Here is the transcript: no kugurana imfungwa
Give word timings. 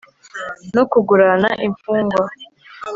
no 0.75 0.81
kugurana 0.91 1.49
imfungwa 1.67 2.23